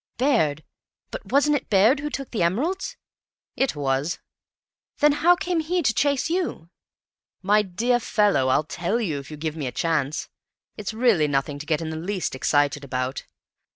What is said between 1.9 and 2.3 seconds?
who